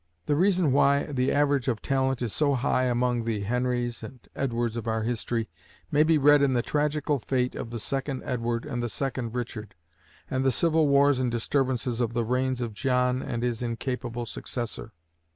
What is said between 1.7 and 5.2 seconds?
talent is so high among the Henries and Edwards of our